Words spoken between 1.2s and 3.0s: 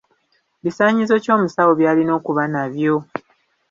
ki omusawo by'alina okuba nabyo?